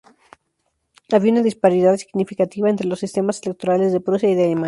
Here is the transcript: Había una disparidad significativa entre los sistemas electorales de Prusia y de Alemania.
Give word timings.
Había 1.11 1.31
una 1.31 1.43
disparidad 1.43 1.95
significativa 1.97 2.71
entre 2.71 2.87
los 2.87 3.01
sistemas 3.01 3.39
electorales 3.43 3.93
de 3.93 3.99
Prusia 3.99 4.31
y 4.31 4.33
de 4.33 4.45
Alemania. 4.45 4.59